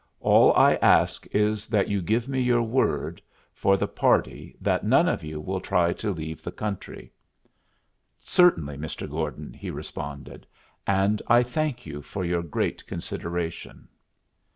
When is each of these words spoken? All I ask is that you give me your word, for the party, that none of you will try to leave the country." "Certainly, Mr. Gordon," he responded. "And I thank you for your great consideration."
All 0.21 0.51
I 0.55 0.77
ask 0.81 1.27
is 1.27 1.67
that 1.67 1.87
you 1.87 2.01
give 2.01 2.27
me 2.27 2.41
your 2.41 2.63
word, 2.63 3.21
for 3.53 3.77
the 3.77 3.87
party, 3.87 4.55
that 4.59 4.83
none 4.83 5.07
of 5.07 5.23
you 5.23 5.39
will 5.39 5.59
try 5.59 5.93
to 5.93 6.11
leave 6.11 6.41
the 6.41 6.51
country." 6.51 7.11
"Certainly, 8.19 8.77
Mr. 8.77 9.07
Gordon," 9.07 9.53
he 9.53 9.69
responded. 9.69 10.47
"And 10.87 11.21
I 11.27 11.43
thank 11.43 11.85
you 11.85 12.01
for 12.01 12.25
your 12.25 12.41
great 12.41 12.83
consideration." 12.87 13.89